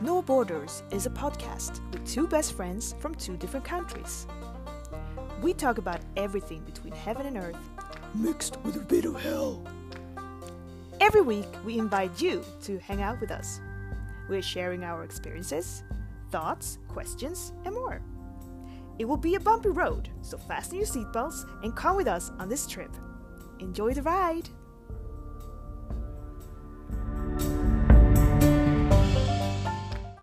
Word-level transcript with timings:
No 0.00 0.22
Borders 0.22 0.84
is 0.92 1.06
a 1.06 1.10
podcast 1.10 1.80
with 1.92 2.06
two 2.06 2.28
best 2.28 2.52
friends 2.52 2.94
from 3.00 3.16
two 3.16 3.36
different 3.36 3.64
countries. 3.64 4.28
We 5.42 5.52
talk 5.52 5.78
about 5.78 6.02
everything 6.16 6.62
between 6.62 6.92
heaven 6.92 7.26
and 7.26 7.36
earth, 7.36 7.58
mixed 8.14 8.60
with 8.60 8.76
a 8.76 8.84
bit 8.84 9.06
of 9.06 9.20
hell. 9.20 9.60
Every 11.00 11.20
week, 11.20 11.48
we 11.64 11.80
invite 11.80 12.22
you 12.22 12.44
to 12.62 12.78
hang 12.78 13.02
out 13.02 13.20
with 13.20 13.32
us. 13.32 13.60
We're 14.28 14.40
sharing 14.40 14.84
our 14.84 15.02
experiences, 15.02 15.82
thoughts, 16.30 16.78
questions, 16.86 17.52
and 17.64 17.74
more. 17.74 18.00
It 19.00 19.04
will 19.04 19.16
be 19.16 19.34
a 19.34 19.40
bumpy 19.40 19.70
road, 19.70 20.10
so 20.22 20.38
fasten 20.38 20.76
your 20.76 20.86
seatbelts 20.86 21.44
and 21.64 21.74
come 21.74 21.96
with 21.96 22.06
us 22.06 22.30
on 22.38 22.48
this 22.48 22.68
trip. 22.68 22.94
Enjoy 23.58 23.94
the 23.94 24.02
ride! 24.02 24.48